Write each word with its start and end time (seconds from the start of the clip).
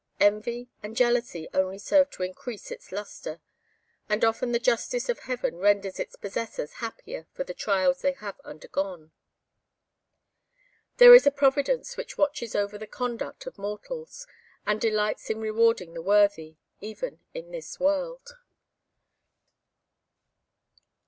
Envy 0.19 0.67
and 0.81 0.95
jealousy 0.97 1.47
only 1.53 1.77
serve 1.77 2.09
to 2.09 2.23
increase 2.23 2.71
its 2.71 2.91
lustre; 2.91 3.39
and 4.09 4.25
often 4.25 4.51
the 4.51 4.57
justice 4.57 5.09
of 5.09 5.19
Heaven 5.19 5.57
renders 5.57 5.99
its 5.99 6.15
possessors 6.15 6.73
happier 6.81 7.27
for 7.33 7.43
the 7.43 7.53
trials 7.53 8.01
they 8.01 8.13
have 8.13 8.39
undergone. 8.39 9.11
There 10.97 11.13
is 11.13 11.27
a 11.27 11.31
Providence 11.31 11.97
which 11.97 12.17
watches 12.17 12.55
over 12.55 12.79
the 12.79 12.87
conduct 12.87 13.45
of 13.45 13.59
mortals, 13.59 14.25
and 14.65 14.81
delights 14.81 15.29
in 15.29 15.39
rewarding 15.39 15.93
the 15.93 16.01
worthy, 16.01 16.57
even 16.79 17.19
in 17.35 17.51
this 17.51 17.79
world. 17.79 18.31